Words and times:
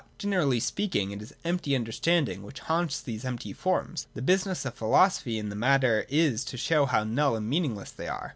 Generally 0.17 0.61
speaking, 0.61 1.11
it 1.11 1.21
is 1.21 1.29
the 1.29 1.47
empty 1.47 1.75
understanding 1.75 2.41
which 2.41 2.61
haunts 2.61 2.99
these 2.99 3.23
empty 3.23 3.53
forms: 3.53 4.05
and 4.09 4.13
the 4.15 4.21
business 4.25 4.65
of 4.65 4.73
philo 4.73 5.07
sophy 5.07 5.37
in 5.37 5.49
the 5.49 5.55
matter 5.55 6.07
is 6.09 6.43
to 6.43 6.57
show 6.57 6.87
how 6.87 7.03
null 7.03 7.35
and 7.35 7.47
meaningless 7.47 7.91
they 7.91 8.07
are. 8.07 8.29